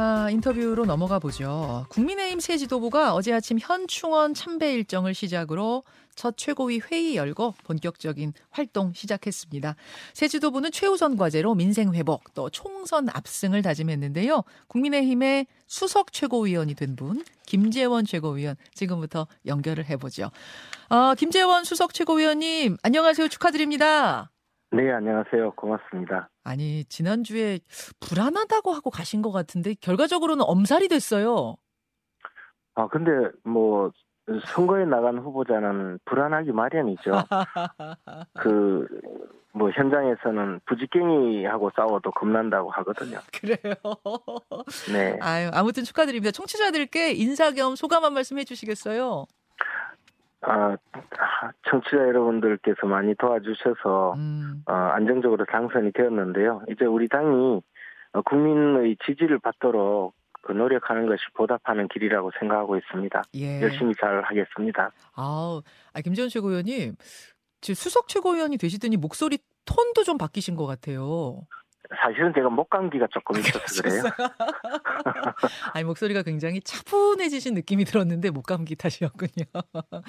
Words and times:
아, 0.00 0.30
인터뷰로 0.30 0.86
넘어가 0.86 1.18
보죠. 1.18 1.84
국민의힘 1.88 2.38
새 2.38 2.56
지도부가 2.56 3.14
어제 3.14 3.32
아침 3.32 3.58
현충원 3.60 4.32
참배 4.32 4.72
일정을 4.74 5.12
시작으로 5.12 5.82
첫 6.14 6.36
최고위 6.36 6.80
회의 6.88 7.16
열고 7.16 7.54
본격적인 7.64 8.32
활동 8.50 8.92
시작했습니다. 8.92 9.74
새 10.14 10.28
지도부는 10.28 10.70
최우선 10.70 11.16
과제로 11.16 11.56
민생 11.56 11.94
회복 11.94 12.32
또 12.34 12.48
총선 12.48 13.08
압승을 13.08 13.62
다짐했는데요. 13.62 14.44
국민의힘의 14.68 15.46
수석 15.66 16.12
최고위원이 16.12 16.74
된 16.74 16.94
분 16.94 17.24
김재원 17.46 18.04
최고위원 18.04 18.54
지금부터 18.74 19.26
연결을 19.46 19.86
해보죠. 19.86 20.30
어, 20.90 21.14
김재원 21.16 21.64
수석 21.64 21.92
최고위원님 21.92 22.76
안녕하세요 22.82 23.26
축하드립니다. 23.28 24.30
네, 24.70 24.92
안녕하세요. 24.92 25.52
고맙습니다. 25.52 26.28
아니, 26.44 26.84
지난주에 26.84 27.60
불안하다고 28.00 28.72
하고 28.72 28.90
가신 28.90 29.22
것 29.22 29.32
같은데, 29.32 29.74
결과적으로는 29.80 30.44
엄살이 30.46 30.88
됐어요. 30.88 31.56
아, 32.74 32.86
근데 32.88 33.10
뭐, 33.44 33.90
선거에 34.54 34.84
나간 34.84 35.18
후보자는 35.18 36.00
불안하기 36.04 36.52
마련이죠. 36.52 37.12
그, 38.34 38.86
뭐, 39.54 39.70
현장에서는 39.70 40.60
부지깽이하고 40.66 41.70
싸워도 41.74 42.10
겁난다고 42.10 42.70
하거든요. 42.70 43.18
그래요? 43.40 43.74
네. 44.92 45.16
아유, 45.22 45.48
아무튼 45.54 45.82
축하드립니다. 45.84 46.30
청취자들께 46.30 47.12
인사 47.12 47.52
겸 47.52 47.74
소감 47.74 48.04
한 48.04 48.12
말씀 48.12 48.38
해주시겠어요? 48.38 49.24
아, 50.42 50.76
청취자 51.68 51.96
여러분들께서 51.96 52.86
많이 52.86 53.14
도와주셔서 53.16 54.14
음, 54.14 54.62
어, 54.66 54.72
안정적으로 54.72 55.44
당선이 55.44 55.92
되었는데요. 55.92 56.62
이제 56.70 56.84
우리 56.84 57.08
당이 57.08 57.60
어, 58.12 58.22
국민의 58.22 58.96
지지를 59.04 59.38
받도록 59.40 60.14
그 60.42 60.52
노력하는 60.52 61.06
것이 61.06 61.22
보답하는 61.34 61.88
길이라고 61.88 62.30
생각하고 62.38 62.76
있습니다. 62.76 63.22
예. 63.34 63.60
열심히 63.60 63.94
잘 63.94 64.22
하겠습니다. 64.22 64.92
아우, 65.14 65.62
아, 65.92 66.00
김재원 66.00 66.28
최고위원님, 66.28 66.94
지금 67.60 67.74
수석 67.74 68.08
최고위원이 68.08 68.56
되시더니 68.56 68.96
목소리 68.96 69.38
톤도 69.64 70.04
좀 70.04 70.16
바뀌신 70.16 70.56
것 70.56 70.66
같아요. 70.66 71.40
사실은 71.96 72.32
제가 72.34 72.50
목감기가 72.50 73.06
조금 73.10 73.38
있어서 73.40 73.82
그래요. 73.82 74.02
아니 75.74 75.84
목소리가 75.84 76.22
굉장히 76.22 76.60
차분해지신 76.60 77.54
느낌이 77.54 77.84
들었는데 77.84 78.30
목감기 78.30 78.76
탓이었군요. 78.76 79.46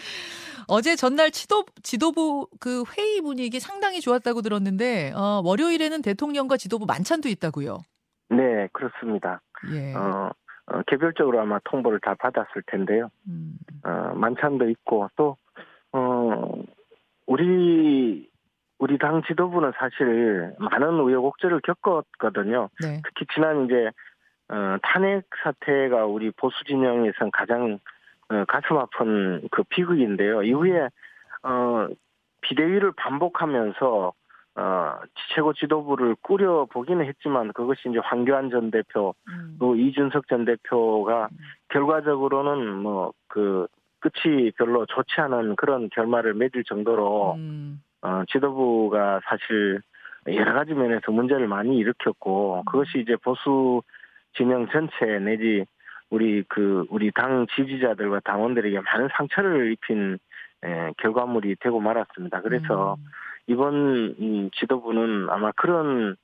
어제 0.67 0.95
전날 0.95 1.31
지도, 1.31 1.65
지도부 1.81 2.47
그 2.59 2.83
회의 2.97 3.21
분위기 3.21 3.59
상당히 3.59 4.01
좋았다고 4.01 4.41
들었는데 4.41 5.13
어, 5.15 5.41
월요일에는 5.45 6.01
대통령과 6.01 6.57
지도부 6.57 6.85
만찬도 6.85 7.29
있다고요. 7.29 7.79
네, 8.29 8.67
그렇습니다. 8.73 9.41
예. 9.71 9.93
어, 9.95 10.31
어, 10.67 10.81
개별적으로 10.87 11.39
아마 11.39 11.59
통보를 11.63 11.99
다 12.01 12.15
받았을 12.19 12.61
텐데요. 12.67 13.09
음, 13.27 13.57
어, 13.83 14.13
만찬도 14.15 14.69
있고 14.69 15.09
또 15.15 15.37
어, 15.93 16.51
우리 17.25 18.28
우리 18.79 18.97
당 18.97 19.21
지도부는 19.23 19.73
사실 19.77 20.53
많은 20.57 20.99
우여곡절을 20.99 21.61
겪었거든요. 21.61 22.69
네. 22.81 23.01
특히 23.05 23.25
지난 23.33 23.65
이제 23.65 23.91
어, 24.49 24.77
탄핵 24.81 25.23
사태가 25.43 26.05
우리 26.05 26.31
보수 26.31 26.63
진영에선 26.65 27.31
가장 27.31 27.79
어, 28.29 28.45
가슴 28.47 28.77
아픈 28.77 29.47
그 29.51 29.63
비극인데요. 29.63 30.43
이후에 30.43 30.89
어, 31.43 31.87
비대위를 32.41 32.93
반복하면서 32.93 34.13
어, 34.55 34.99
최고 35.35 35.53
지도부를 35.53 36.15
꾸려 36.21 36.65
보기는 36.65 37.05
했지만 37.05 37.53
그것이 37.53 37.89
이제 37.89 37.99
황교안 37.99 38.49
전 38.49 38.71
대표 38.71 39.13
음, 39.27 39.57
또 39.59 39.75
이준석 39.75 40.27
전 40.27 40.45
대표가 40.45 41.29
결과적으로는 41.69 42.75
뭐 42.77 43.13
그 43.29 43.67
끝이 43.99 44.51
별로 44.51 44.85
좋지 44.85 45.21
않은 45.21 45.55
그런 45.55 45.89
결말을 45.89 46.33
맺을 46.33 46.63
정도로 46.65 47.35
음, 47.35 47.81
어, 48.01 48.23
지도부가 48.29 49.21
사실 49.25 49.81
여러 50.27 50.53
가지 50.53 50.73
면에서 50.73 51.11
문제를 51.11 51.47
많이 51.47 51.77
일으켰고 51.77 52.63
그것이 52.65 52.99
이제 52.99 53.15
보수 53.17 53.81
진영 54.35 54.67
전체 54.69 55.19
내지 55.19 55.65
우리 56.09 56.43
그 56.47 56.85
우리 56.89 57.11
당 57.11 57.45
지지자들과 57.55 58.21
당원들에게 58.21 58.79
많은 58.81 59.09
상처를 59.13 59.71
입힌 59.71 60.17
에, 60.63 60.91
결과물이 60.97 61.55
되고 61.59 61.79
말았습니다. 61.79 62.41
그래서 62.41 62.95
음, 62.95 63.05
이번 63.47 64.15
이 64.17 64.49
지도부는 64.55 65.29
아마 65.29 65.51
그런 65.53 66.15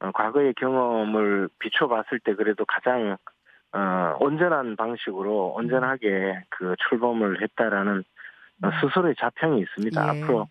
어, 0.00 0.10
과거의 0.12 0.54
경험을 0.54 1.48
비춰봤을 1.58 2.20
때 2.22 2.34
그래도 2.34 2.64
가장 2.64 3.16
어, 3.72 4.16
온전한 4.20 4.76
방식으로 4.76 5.54
온전하게 5.56 6.44
그 6.50 6.74
출범을 6.88 7.42
했다라는 7.42 8.04
어, 8.62 8.70
스스로의 8.80 9.14
자평이 9.18 9.60
있습니다. 9.60 10.02
예. 10.02 10.22
앞으로 10.22 10.40
어, 10.40 10.48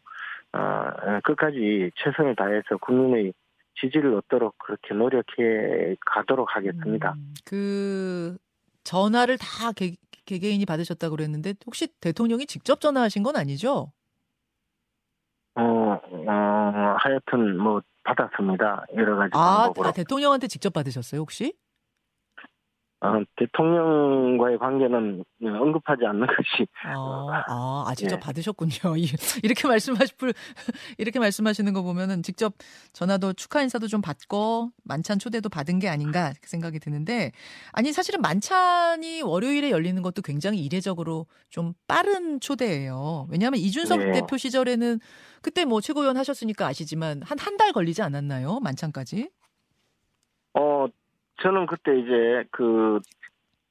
끝까지 1.24 1.92
최선을 1.96 2.36
다해서 2.36 2.78
국민의 2.82 3.34
지지를 3.80 4.16
얻도록 4.16 4.58
그렇게 4.58 4.94
노력해 4.94 5.96
가도록 6.06 6.56
하겠습니다. 6.56 7.14
음, 7.14 7.34
그 7.46 8.38
전화를 8.84 9.38
다 9.38 9.72
개, 9.72 9.96
개개인이 10.26 10.66
받으셨다고 10.66 11.16
그랬는데 11.16 11.54
혹시 11.66 11.88
대통령이 12.00 12.46
직접 12.48 12.82
전화하신 12.82 13.24
건 13.24 13.36
아니죠? 13.36 13.92
어, 15.56 15.62
어, 15.62 16.96
하여튼 17.00 17.58
뭐 17.58 17.82
받았습니다. 18.04 18.86
여러 18.96 19.18
가지 19.18 19.32
아, 19.34 19.64
방법으로. 19.64 19.90
아, 19.90 19.92
대통령한테 19.92 20.48
직접 20.48 20.72
받으셨어요 20.72 21.22
혹시? 21.22 21.54
어, 23.00 23.22
대통령과의 23.36 24.58
관계는 24.58 25.24
언급하지 25.44 26.04
않는 26.08 26.26
것이 26.26 26.68
아, 26.84 27.44
아, 27.48 27.86
아, 27.88 27.94
직접 27.96 28.16
예. 28.16 28.20
받으셨군요. 28.20 28.98
이- 28.98 29.06
이렇게 29.44 29.68
말씀하실, 29.68 30.16
이렇게 30.98 31.20
말씀하시는 31.20 31.72
거 31.74 31.84
보면은 31.84 32.24
직접 32.24 32.56
전화도 32.94 33.34
축하 33.34 33.62
인사도 33.62 33.86
좀 33.88 34.02
받고 34.02 34.72
만찬 34.84 35.20
초대도 35.20 35.48
받은 35.50 35.78
게 35.78 35.90
아닌가 35.90 36.34
생각이 36.42 36.80
드는데, 36.80 37.34
아니, 37.72 37.94
사실은 37.94 38.20
만찬이 38.22 39.22
월요일에 39.22 39.70
열리는 39.70 40.02
것도 40.02 40.24
굉장히 40.24 40.66
이례적으로 40.66 41.28
좀 41.50 41.74
빠른 41.88 42.40
초대예요. 42.40 43.28
왜냐하면 43.30 43.60
이준석 43.60 44.00
네. 44.00 44.12
대표 44.22 44.38
시절에는 44.38 45.00
그때 45.44 45.66
뭐 45.66 45.82
최고위원 45.82 46.18
하셨으니까 46.18 46.66
아시지만 46.66 47.22
한 47.24 47.38
한 47.38 47.58
달 47.58 47.72
걸리지 47.74 48.02
않았나요? 48.02 48.60
만찬까지? 48.62 49.30
어 50.56 50.88
저는 51.42 51.66
그때 51.66 51.98
이제 52.00 52.44
그 52.52 53.00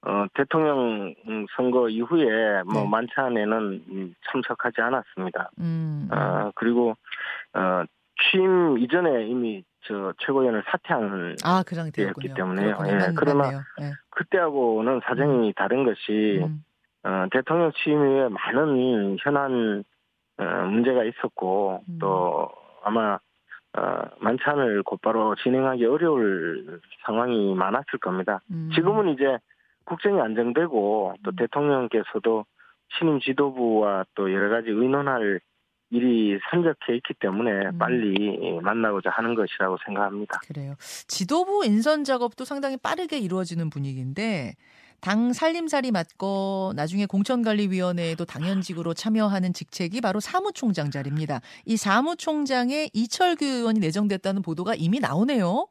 어, 0.03 0.27
대통령 0.34 1.15
선거 1.56 1.88
이후에 1.88 2.62
뭐 2.65 2.82
네. 2.82 2.88
만찬에는 2.88 3.84
음, 3.88 4.15
참석하지 4.31 4.81
않았습니다. 4.81 5.50
음, 5.59 6.09
어, 6.12 6.53
그리고 6.55 6.94
어, 7.55 7.82
취임 8.31 8.78
이전에 8.78 9.26
이미 9.26 9.65
저 9.82 10.12
최고위원을 10.19 10.62
사퇴한 10.66 11.37
아, 11.44 11.62
그 11.66 11.75
상태였군요. 11.75 12.09
였기 12.31 12.34
때문에요. 12.34 12.76
예, 12.87 12.93
맞- 12.94 13.15
그러나. 13.16 13.49
예. 13.81 13.93
그때하고는 14.10 15.00
사정이 15.05 15.53
다른 15.55 15.84
것이 15.84 16.41
음, 16.43 16.65
어, 17.03 17.26
대통령 17.32 17.72
취임 17.72 17.99
이후에 17.99 18.28
많은 18.28 19.16
현안 19.21 19.84
어, 20.38 20.44
문제가 20.69 21.05
있었고 21.05 21.82
음. 21.88 21.99
또 22.00 22.49
아마 22.84 23.15
어, 23.15 23.19
만찬을 24.19 24.82
곧바로 24.82 25.34
진행하기 25.37 25.84
어려울 25.84 26.81
상황이 27.04 27.54
많았을 27.54 27.98
겁니다. 28.00 28.41
음. 28.50 28.70
지금은 28.75 29.10
이제 29.10 29.38
국정이 29.84 30.20
안정되고 30.20 31.14
또 31.22 31.31
음. 31.31 31.37
대통령께서도 31.37 32.44
신임 32.98 33.20
지도부와 33.20 34.04
또 34.14 34.32
여러 34.32 34.48
가지 34.48 34.70
의논할 34.70 35.41
일이 35.91 36.38
산적해 36.50 36.97
있기 36.97 37.14
때문에 37.14 37.50
음. 37.69 37.78
빨리 37.78 38.59
만나고자 38.60 39.10
하는 39.10 39.34
것이라고 39.34 39.76
생각합니다. 39.84 40.41
그래요. 40.48 40.75
지도부 40.78 41.64
인선 41.64 42.03
작업도 42.04 42.44
상당히 42.44 42.76
빠르게 42.76 43.19
이루어지는 43.19 43.70
분위기인데 43.70 44.54
당 45.00 45.32
살림살이 45.32 45.90
맡고 45.93 46.72
나중에 46.76 47.06
공천관리위원회에도 47.06 48.25
당연직으로 48.25 48.94
참여하는 48.94 49.52
직책이 49.52 50.00
바로 50.00 50.20
사무총장 50.20 50.90
자리입니다. 50.90 51.40
이 51.64 51.76
사무총장에 51.76 52.88
이철규 52.93 53.44
의원이 53.44 53.81
내정됐다는 53.81 54.43
보도가 54.43 54.75
이미 54.76 55.00
나오네요. 55.00 55.69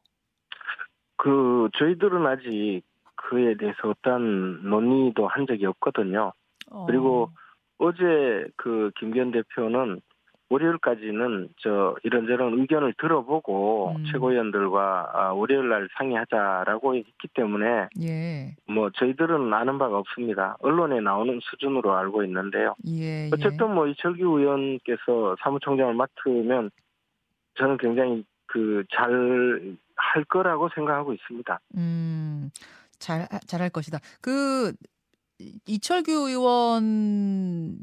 그 1.18 1.70
저희들은 1.78 2.26
아직 2.28 2.82
그에 3.16 3.56
대해서 3.58 3.90
어떤 3.90 4.70
논의도 4.70 5.28
한 5.28 5.48
적이 5.48 5.66
없거든요. 5.68 6.34
어, 6.72 6.86
그리고 6.86 7.32
어제 7.78 8.48
그 8.56 8.92
김기현 9.00 9.32
대표는 9.32 10.02
월요일까지는 10.50 11.50
저 11.58 11.96
이런저런 12.04 12.60
의견을 12.60 12.94
들어보고 13.00 13.96
음. 13.98 14.06
최고위원들과 14.12 15.12
아, 15.14 15.32
월요일 15.34 15.70
날 15.70 15.90
상의하자라고 15.98 16.96
했기 16.96 17.28
때문에 17.34 17.88
예, 18.02 18.56
뭐 18.68 18.90
저희들은 18.92 19.54
아는 19.54 19.78
바가 19.78 19.98
없습니다. 19.98 20.56
언론에 20.60 21.00
나오는 21.02 21.40
수준으로 21.42 21.96
알고 21.96 22.24
있는데요. 22.26 22.76
예, 22.88 23.26
예. 23.26 23.30
어쨌든 23.34 23.74
뭐 23.74 23.88
이철규 23.88 24.40
의원께서 24.40 25.36
사무총장을 25.42 25.94
맡으면 25.96 26.70
저는 27.58 27.78
굉장히 27.78 28.24
그 28.48 28.84
잘 28.92 29.76
할 29.98 30.26
거라고 30.26 30.68
생각하고 30.76 31.14
있습니다. 31.14 31.60
음, 31.78 32.50
잘 33.00 33.28
잘할 33.48 33.70
것이다. 33.70 34.00
그 34.22 34.74
이철규 35.66 36.12
의원 36.30 37.78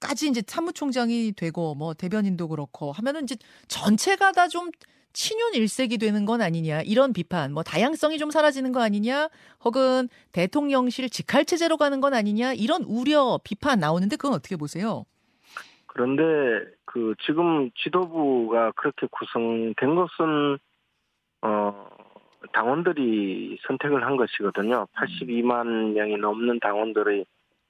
까지 0.00 0.28
이제 0.28 0.42
사무총장이 0.46 1.32
되고 1.36 1.74
뭐 1.74 1.94
대변인도 1.94 2.48
그렇고 2.48 2.92
하면은 2.92 3.24
이제 3.24 3.36
전체가 3.68 4.32
다 4.32 4.48
좀 4.48 4.70
친윤 5.12 5.54
일색이 5.54 5.98
되는 5.98 6.24
건 6.24 6.40
아니냐 6.42 6.82
이런 6.82 7.12
비판 7.12 7.52
뭐 7.52 7.62
다양성이 7.64 8.18
좀 8.18 8.30
사라지는 8.30 8.70
거 8.72 8.80
아니냐 8.80 9.28
혹은 9.64 10.08
대통령실 10.32 11.10
직할 11.10 11.44
체제로 11.44 11.76
가는 11.76 12.00
건 12.00 12.14
아니냐 12.14 12.52
이런 12.52 12.84
우려 12.84 13.40
비판 13.42 13.80
나오는데 13.80 14.16
그건 14.16 14.34
어떻게 14.34 14.56
보세요? 14.56 15.04
그런데 15.86 16.22
그 16.84 17.14
지금 17.26 17.70
지도부가 17.82 18.72
그렇게 18.76 19.08
구성된 19.10 19.96
것은 19.96 20.58
어 21.42 21.88
당원들이 22.52 23.58
선택을 23.66 24.06
한 24.06 24.16
것이거든요. 24.16 24.86
82만 24.94 25.94
명이 25.94 26.18
넘는 26.18 26.60
당원들의 26.60 27.24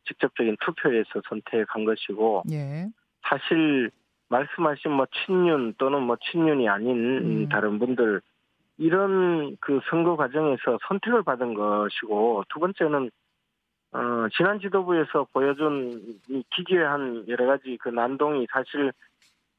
직접적인 0.09 0.57
투표에서 0.61 1.23
선택한 1.29 1.85
것이고 1.85 2.45
예. 2.51 2.89
사실 3.23 3.91
말씀하신 4.29 4.91
뭐 4.93 5.07
친윤 5.07 5.75
또는 5.79 6.03
뭐 6.03 6.17
친윤이 6.17 6.69
아닌 6.69 7.43
음. 7.45 7.49
다른 7.49 7.79
분들 7.79 8.21
이런 8.79 9.57
그 9.61 9.81
선거 9.91 10.17
과정에서 10.17 10.79
선택을 10.89 11.23
받은 11.23 11.55
것이고 11.55 12.45
두 12.49 12.61
번째는 12.61 13.11
어 13.93 14.27
지난 14.37 14.61
지도부에서 14.61 15.27
보여준 15.33 16.19
이 16.29 16.45
기괴한 16.51 17.25
여러 17.29 17.47
가지 17.47 17.79
그 17.81 17.89
난동이 17.89 18.47
사실 18.51 18.93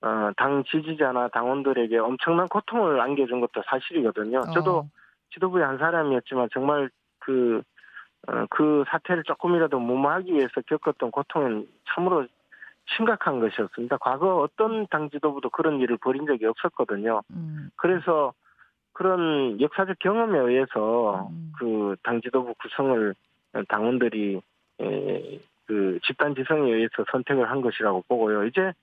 어 0.01 0.31
당 0.37 0.63
지지자나 0.63 1.27
당원들에게 1.29 1.97
엄청난 1.97 2.47
고통을 2.47 3.01
안겨준 3.01 3.41
것도 3.41 3.63
사실이거든요. 3.65 4.41
저도 4.53 4.77
어. 4.77 4.89
지도부의 5.33 5.65
한 5.65 5.77
사람이었지만 5.77 6.49
정말 6.53 6.89
그 7.19 7.57
어, 7.57 7.61
그 8.49 8.83
사태를 8.89 9.23
조금이라도 9.23 9.79
무마하기 9.79 10.33
위해서 10.33 10.61
겪었던 10.67 11.11
고통은 11.11 11.67
참으로 11.93 12.27
심각한 12.97 13.39
것이었습니다. 13.39 13.97
과거 13.97 14.37
어떤 14.37 14.87
당 14.87 15.09
지도부도 15.09 15.49
그런 15.49 15.79
일을 15.79 15.97
벌인 15.97 16.25
적이 16.25 16.47
없었거든요. 16.47 17.21
음. 17.31 17.69
그래서 17.75 18.33
그런 18.93 19.61
역사적 19.61 19.99
경험에 19.99 20.39
의해서 20.39 21.29
음. 21.31 21.53
그당 21.57 22.21
지도부 22.21 22.53
구성을 22.61 23.15
당원들이 23.67 24.41
에, 24.81 25.39
그 25.65 25.99
집단 26.03 26.35
지성에 26.35 26.71
의해서 26.71 27.05
선택을 27.11 27.49
한 27.49 27.61
것이라고 27.61 28.03
보고요. 28.07 28.45
이제 28.45 28.73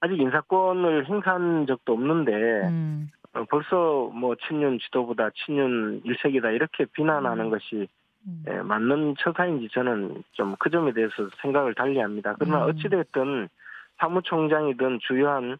아직 0.00 0.18
인사권을 0.20 1.06
행사한 1.06 1.66
적도 1.66 1.94
없는데 1.94 2.32
음. 2.68 3.10
어, 3.32 3.44
벌써 3.50 4.10
뭐 4.14 4.36
친윤 4.46 4.78
지도부다, 4.78 5.30
친윤 5.44 6.02
일색이다 6.04 6.50
이렇게 6.52 6.86
비난하는 6.86 7.46
음. 7.46 7.50
것이 7.50 7.74
음. 7.74 7.86
예, 8.48 8.54
맞는 8.62 9.14
처사인지 9.18 9.68
저는 9.72 10.22
좀 10.32 10.56
그 10.58 10.70
점에 10.70 10.92
대해서 10.92 11.12
생각을 11.42 11.74
달리합니다. 11.74 12.34
그러나 12.38 12.64
음. 12.64 12.70
어찌됐든 12.70 13.48
사무총장이든 13.98 14.98
주요한 15.06 15.58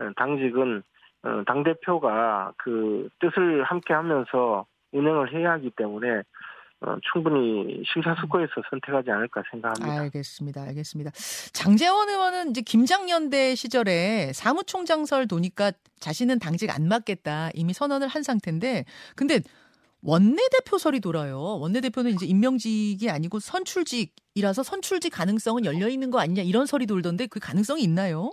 어, 0.00 0.10
당직은 0.16 0.82
어, 1.22 1.42
당 1.46 1.62
대표가 1.64 2.52
그 2.58 3.08
뜻을 3.20 3.64
함께하면서 3.64 4.66
운영을 4.92 5.32
해야 5.32 5.52
하기 5.52 5.70
때문에 5.70 6.22
어, 6.80 6.96
충분히 7.12 7.82
심사숙고해서 7.92 8.52
선택하지 8.70 9.10
않을까 9.10 9.42
생각합니다. 9.50 10.00
알겠습니다. 10.02 10.62
알겠습니다. 10.62 11.10
장재원 11.52 12.08
의원은 12.08 12.50
이제 12.50 12.60
김장연대 12.60 13.56
시절에 13.56 14.32
사무총장설 14.32 15.26
도니까 15.26 15.72
자신은 15.98 16.38
당직 16.38 16.70
안 16.70 16.86
맡겠다 16.86 17.50
이미 17.54 17.72
선언을 17.72 18.06
한 18.06 18.22
상태인데 18.22 18.84
근데 19.16 19.40
원내대표설이 20.02 21.00
돌아요. 21.00 21.38
원내대표는 21.60 22.12
이제 22.12 22.26
임명직이 22.26 23.10
아니고 23.10 23.40
선출직이라서 23.40 24.62
선출직 24.62 25.12
가능성은 25.12 25.64
열려 25.64 25.88
있는 25.88 26.10
거 26.10 26.20
아니냐 26.20 26.42
이런 26.42 26.66
설이 26.66 26.86
돌던데 26.86 27.26
그 27.26 27.40
가능성이 27.40 27.82
있나요? 27.82 28.30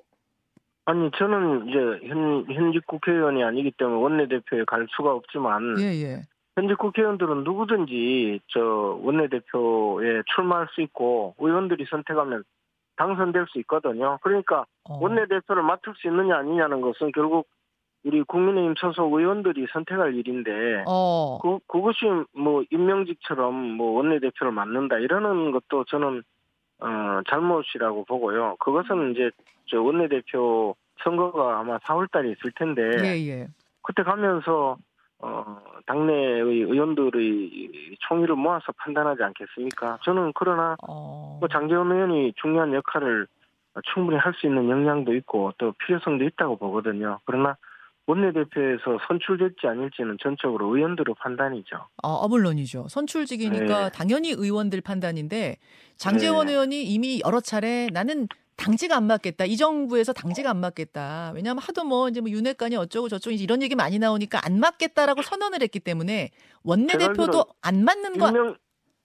아니 0.86 1.10
저는 1.18 1.68
이제 1.68 2.08
현 2.08 2.46
현직 2.48 2.86
국회의원이 2.86 3.44
아니기 3.44 3.72
때문에 3.72 4.00
원내대표에 4.00 4.66
갈 4.66 4.86
수가 4.96 5.14
없지만 5.14 5.76
예, 5.80 5.86
예. 6.04 6.22
현직 6.56 6.78
국회의원들은 6.78 7.44
누구든지 7.44 8.40
저 8.48 8.60
원내대표에 9.02 10.22
출마할 10.36 10.68
수 10.76 10.82
있고 10.82 11.34
의원들이 11.40 11.86
선택하면 11.90 12.44
당선될 12.98 13.48
수 13.50 13.60
있거든요. 13.62 14.20
그러니까 14.22 14.66
어. 14.84 15.00
원내대표를 15.02 15.64
맡을 15.64 15.94
수 15.98 16.08
있느냐 16.08 16.38
아니냐는 16.38 16.82
것은 16.82 17.12
결국 17.14 17.48
우리 18.06 18.22
국민의힘 18.22 18.76
소속 18.78 19.12
의원들이 19.14 19.66
선택할 19.74 20.14
일인데 20.14 20.84
어. 20.88 21.40
그 21.42 21.58
그것이 21.68 22.06
뭐 22.34 22.64
임명직처럼 22.70 23.54
뭐 23.54 23.98
원내대표를 23.98 24.52
맡는다 24.54 25.00
이러는 25.00 25.52
것도 25.52 25.86
저는 25.86 26.22
어 26.80 27.22
잘못이라고 27.28 28.06
보고요. 28.06 28.58
그것은 28.60 29.12
이제 29.12 29.32
저 29.66 29.82
원내대표 29.82 30.76
선거가 31.04 31.60
아마 31.60 31.80
4월달에 31.80 32.32
있을 32.38 32.52
텐데 32.56 32.84
예, 33.04 33.28
예. 33.28 33.48
그때 33.82 34.04
가면서 34.04 34.78
어 35.20 35.58
당내의 35.88 36.42
의원들의 36.42 37.98
총의를 38.08 38.36
모아서 38.36 38.72
판단하지 38.78 39.24
않겠습니까? 39.24 39.98
저는 40.04 40.34
그러나 40.36 40.76
어. 40.88 41.38
뭐 41.40 41.50
장재원 41.50 41.92
의원이 41.92 42.34
중요한 42.36 42.72
역할을 42.74 43.26
충분히 43.94 44.18
할 44.18 44.34
수 44.36 44.46
있는 44.46 44.70
역량도 44.70 45.16
있고 45.16 45.54
또 45.58 45.74
필요성도 45.80 46.24
있다고 46.24 46.58
보거든요. 46.58 47.20
그러나 47.26 47.58
원내대표에서 48.08 49.00
선출될지 49.08 49.68
아닐지는 49.68 50.18
전적으로 50.22 50.76
의원들의 50.76 51.16
판단이죠. 51.20 51.76
아, 52.04 52.08
어, 52.08 52.28
물론이죠. 52.28 52.88
선출직이니까 52.90 53.84
네. 53.86 53.90
당연히 53.92 54.30
의원들 54.32 54.82
판단인데 54.82 55.58
장재원 55.98 56.48
네. 56.48 56.54
의원이 56.54 56.84
이미 56.84 57.22
여러 57.26 57.40
차례 57.40 57.88
나는 57.92 58.28
당직 58.58 58.92
안 58.94 59.06
맞겠다. 59.08 59.46
이 59.46 59.58
정부에서 59.58 60.14
당직 60.14 60.48
안 60.48 60.58
맞겠다. 60.62 61.32
왜냐하면 61.36 61.62
하도 61.62 61.84
뭐 61.84 62.08
이제 62.08 62.22
뭐 62.22 62.30
윤핵관이 62.30 62.76
어쩌고 62.78 63.10
저쩌고 63.10 63.36
이런 63.36 63.62
얘기 63.62 63.76
많이 63.76 64.00
나오니까 64.00 64.40
안 64.46 64.60
맞겠다라고 64.60 65.22
선언을 65.24 65.62
했기 65.62 65.80
때문에 65.80 66.30
원내대표도 66.64 67.44
안 67.62 67.84
맞는 67.84 68.18
거. 68.18 68.30
임명, 68.30 68.56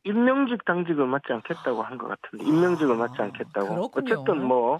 임명직 0.04 0.64
당직을 0.64 1.04
맞지 1.06 1.32
않겠다고 1.32 1.82
한 1.82 1.98
것 1.98 2.06
같은데 2.08 2.44
임명직을 2.44 2.94
맞지 2.96 3.14
아, 3.18 3.24
않겠다고. 3.24 3.90
그렇군요. 3.90 4.14
어쨌든 4.20 4.46
뭐 4.46 4.78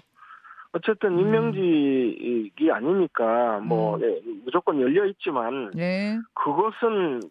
어쨌든 0.73 1.13
음. 1.13 1.19
임명직이 1.19 2.71
아니니까 2.71 3.59
뭐 3.59 3.95
음. 3.95 4.01
네, 4.01 4.21
무조건 4.45 4.79
열려 4.79 5.05
있지만 5.05 5.71
네. 5.71 6.17
그것은 6.33 7.21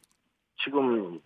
지금 0.62 1.20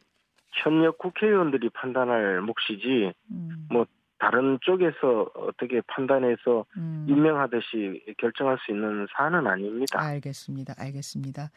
현역 0.62 0.98
국회의원들이 0.98 1.70
판단할 1.70 2.40
몫이지 2.42 3.12
음. 3.30 3.66
뭐 3.70 3.86
다른 4.18 4.58
쪽에서 4.62 5.30
어떻게 5.34 5.80
판단해서 5.88 6.64
음. 6.76 7.06
임명하듯이 7.08 8.14
결정할 8.18 8.58
수 8.64 8.70
있는 8.70 9.06
사안은 9.14 9.46
아닙니다. 9.46 10.00
알겠습니다. 10.00 10.74
알겠습니다. 10.78 11.50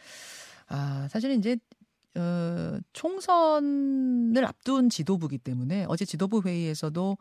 아, 0.70 1.08
사실은 1.10 1.36
이제 1.36 1.58
어, 2.18 2.80
총선을 2.94 4.44
앞둔 4.44 4.90
지도부기 4.90 5.38
때문에 5.38 5.86
어제 5.88 6.04
지도부 6.04 6.42
회의에서도 6.44 7.18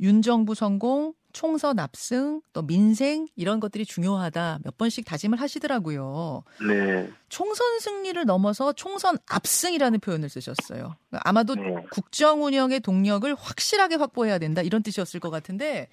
윤 0.00 0.22
정부 0.22 0.54
성공, 0.54 1.14
총선 1.32 1.78
압승, 1.78 2.40
또 2.52 2.62
민생 2.62 3.26
이런 3.36 3.60
것들이 3.60 3.84
중요하다 3.84 4.60
몇 4.64 4.78
번씩 4.78 5.04
다짐을 5.04 5.38
하시더라고요. 5.40 6.44
네. 6.66 7.10
총선 7.28 7.78
승리를 7.78 8.24
넘어서 8.24 8.72
총선 8.72 9.18
압승이라는 9.28 10.00
표현을 10.00 10.30
쓰셨어요. 10.30 10.96
아마도 11.10 11.54
네. 11.54 11.62
국정 11.90 12.42
운영의 12.42 12.80
동력을 12.80 13.34
확실하게 13.34 13.96
확보해야 13.96 14.38
된다 14.38 14.62
이런 14.62 14.82
뜻이었을 14.82 15.20
것 15.20 15.28
같은데 15.30 15.88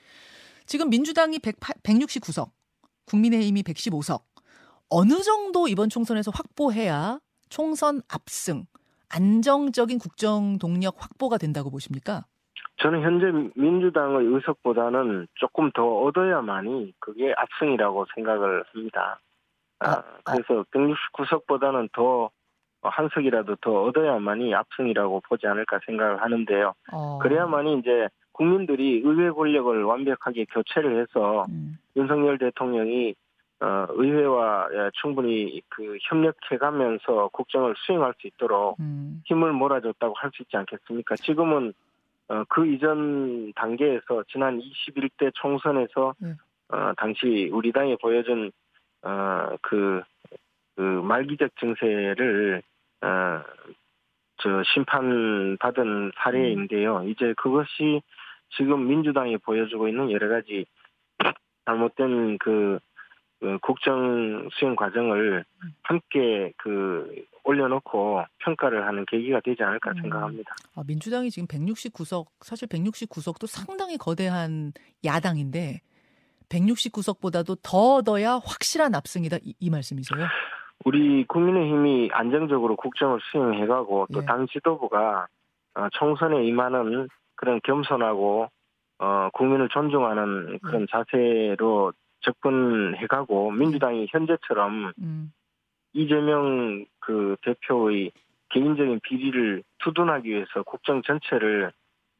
지금 0.66 0.90
민주당이 0.90 1.40
108, 1.40 1.76
169석, 1.84 2.52
국민의힘이 3.06 3.64
115석. 3.64 4.22
어느 4.88 5.22
정도 5.24 5.68
이번 5.68 5.90
총선에서 5.90 6.32
확보해야 6.32 7.20
총선 7.50 8.02
압승, 8.08 8.66
안정적인 9.10 10.00
국정 10.00 10.58
동력 10.58 11.04
확보가 11.04 11.38
된다고 11.38 11.70
보십니까? 11.70 12.26
저는 12.78 13.02
현재 13.02 13.52
민주당의 13.56 14.26
의석보다는 14.26 15.28
조금 15.36 15.72
더 15.72 15.86
얻어야만이 16.02 16.94
그게 17.00 17.34
압승이라고 17.36 18.06
생각을 18.16 18.64
합니다. 18.72 19.20
아, 19.80 19.90
아, 19.90 20.04
아. 20.26 20.34
그래서 20.34 20.64
169석보다는 20.72 21.92
더 21.92 22.30
한 22.84 23.10
석이라도 23.14 23.56
더 23.58 23.84
얻어야만이 23.84 24.54
압승이라고 24.54 25.22
보지 25.28 25.48
않을까 25.48 25.80
생각을 25.86 26.22
하는데요. 26.22 26.74
어. 26.92 27.20
그래야만이 27.20 27.80
이제 27.80 28.10
국민들이 28.32 29.02
의회 29.04 29.30
권력을 29.32 29.84
완벽하게 29.84 30.46
교체를 30.46 31.02
해서 31.02 31.46
음. 31.50 31.78
윤석열 31.96 32.38
대통령이 32.38 33.16
어, 33.62 33.86
의회와 33.90 34.68
충분히 35.02 35.62
그 35.70 35.98
협력해가면서 36.10 37.30
국정을 37.32 37.76
수행할 37.78 38.14
수 38.20 38.28
있도록 38.28 38.78
음. 38.80 39.22
힘을 39.26 39.54
몰아줬다고 39.54 40.16
할 40.18 40.32
수 40.34 40.42
있지 40.42 40.58
않겠습니까? 40.58 41.16
지금은 41.18 41.74
어, 42.34 42.44
그 42.50 42.66
이전 42.66 43.54
단계에서 43.54 44.24
지난 44.32 44.60
21대 44.60 45.32
총선에서 45.36 46.16
네. 46.18 46.34
어, 46.70 46.94
당시 46.98 47.50
우리 47.54 47.72
당이 47.72 47.98
보여준 47.98 48.52
어, 49.04 49.56
그, 49.62 50.02
그 50.76 50.82
말기적 50.82 51.52
증세를 51.60 52.64
어, 53.02 53.44
저 54.38 54.64
심판 54.74 55.58
받은 55.60 56.14
사례인데요. 56.16 57.04
이제 57.04 57.36
그것이 57.38 58.02
지금 58.58 58.88
민주당이 58.88 59.38
보여주고 59.38 59.88
있는 59.88 60.10
여러 60.10 60.28
가지 60.28 60.66
잘못된 61.66 62.40
그, 62.40 62.50
그 62.50 62.80
국정 63.62 64.50
수행 64.54 64.76
과정을 64.76 65.44
함께 65.84 66.54
그 66.58 67.26
올려놓고 67.44 68.24
평가를 68.40 68.88
하는 68.88 69.06
계기가 69.06 69.42
되지 69.42 69.64
않을까 69.64 69.92
음. 69.92 70.02
생각합니다. 70.02 70.56
아, 70.76 70.84
민주당이 70.88 71.30
지금 71.30 71.48
169석, 71.48 72.28
사실 72.42 72.68
169석도 72.68 73.48
상당히 73.48 73.98
거대한 73.98 74.72
야당인데 75.04 75.82
169석보다도 76.50 77.58
더 77.64 77.96
얻어야 77.96 78.34
확실한 78.44 78.96
압승이다 78.96 79.38
이, 79.44 79.56
이 79.60 79.70
말씀이세요? 79.70 80.28
우리 80.86 81.26
국민의힘이 81.26 82.10
안정적으로 82.12 82.76
국정을 82.76 83.20
수행해가고 83.32 84.08
또 84.14 84.22
예. 84.22 84.26
당 84.26 84.48
지도부가 84.48 85.28
어, 85.76 85.88
총선에 85.94 86.46
임하는 86.46 87.08
그런 87.36 87.60
겸손하고 87.64 88.50
어, 89.00 89.30
국민을 89.34 89.70
존중하는 89.70 90.60
그런 90.60 90.88
자세로 90.90 91.94
접근해가고 92.24 93.52
민주당이 93.52 94.08
현재처럼 94.10 94.94
음. 95.00 95.32
이재명 95.94 96.86
그 97.00 97.36
대표의 97.44 98.12
개인적인 98.50 99.00
비리를 99.04 99.64
두둔하기 99.80 100.30
위해서 100.30 100.64
국정 100.66 101.02
전체를 101.02 101.72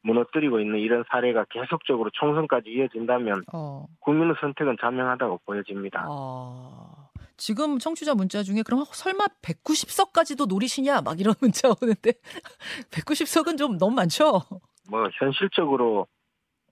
무너뜨리고 0.04 0.60
있는 0.60 0.80
이런 0.80 1.04
사례가 1.10 1.46
계속적으로 1.50 2.10
총선까지 2.14 2.70
이어진다면 2.70 3.44
어. 3.54 3.86
국민의 4.00 4.36
선택은 4.42 4.78
자명하다고 4.82 5.42
보여집니다. 5.46 6.06
아. 6.10 7.10
지금 7.38 7.80
청취자 7.80 8.14
문자 8.14 8.44
중에 8.44 8.62
그럼 8.64 8.84
설마 8.86 9.26
190석까지도 9.42 10.48
노리시냐 10.48 11.02
막 11.02 11.20
이런 11.20 11.34
문자 11.42 11.70
오는데 11.70 12.14
190석은 12.92 13.58
좀 13.58 13.78
너무 13.78 13.96
많죠? 13.96 14.42
뭐 14.90 15.10
현실적으로 15.14 16.08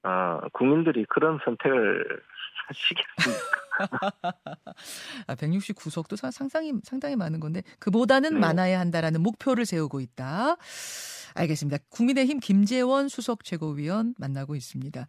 어, 0.04 0.40
국민들이 0.54 1.06
그런 1.06 1.40
선택을 1.44 2.22
하시겠습니까? 2.68 3.62
아, 5.28 5.36
169석도 5.36 6.32
상당히 6.32 6.74
상당히 6.84 7.16
많은 7.16 7.40
건데 7.40 7.64
그보다는 7.80 8.36
네. 8.36 8.40
많아야 8.40 8.80
한다라는 8.80 9.22
목표를 9.22 9.66
세우고 9.66 10.00
있다. 10.00 10.58
알겠습니다. 11.34 11.78
국민의힘 11.90 12.40
김재원 12.40 13.08
수석 13.10 13.44
최고위원 13.44 14.16
만나고 14.18 14.56
있습니다. 14.56 15.08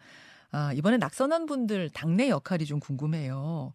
아, 0.52 0.72
이번에 0.74 0.98
낙선한 0.98 1.46
분들 1.46 1.90
당내 1.90 2.28
역할이 2.28 2.66
좀 2.66 2.78
궁금해요. 2.78 3.72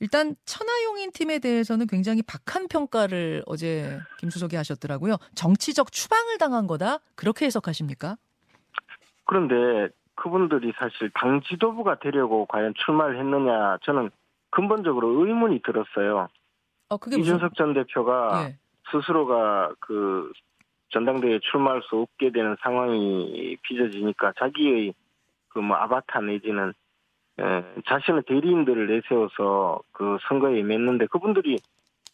일단 0.00 0.34
천하용인 0.44 1.12
팀에 1.12 1.38
대해서는 1.38 1.86
굉장히 1.86 2.22
박한 2.22 2.68
평가를 2.68 3.42
어제 3.46 3.98
김 4.18 4.30
수석이 4.30 4.56
하셨더라고요. 4.56 5.16
정치적 5.34 5.92
추방을 5.92 6.38
당한 6.38 6.66
거다 6.66 6.98
그렇게 7.14 7.46
해석하십니까? 7.46 8.16
그런데 9.26 9.94
그분들이 10.16 10.72
사실 10.76 11.10
당 11.14 11.40
지도부가 11.42 11.96
되려고 11.98 12.46
과연 12.46 12.74
출마를 12.84 13.18
했느냐 13.18 13.78
저는 13.82 14.10
근본적으로 14.50 15.08
의문이 15.26 15.60
들었어요. 15.62 16.28
어 16.88 16.96
그게 16.96 17.16
무슨 17.16 17.36
이준석 17.36 17.54
전 17.54 17.74
대표가 17.74 18.46
예. 18.48 18.56
스스로가 18.90 19.72
그 19.80 20.32
전당대회에 20.90 21.40
출마할 21.50 21.82
수 21.82 21.96
없게 21.96 22.30
되는 22.30 22.56
상황이 22.62 23.56
빚어지니까 23.62 24.32
자기의 24.38 24.94
그 25.48 25.60
뭐 25.60 25.76
아바타 25.76 26.20
내지는 26.20 26.74
에, 27.38 27.64
자신의 27.86 28.22
대리인들을 28.26 28.86
내세워서 28.88 29.80
그 29.92 30.18
선거에 30.28 30.58
임했는데 30.58 31.06
그분들이 31.06 31.58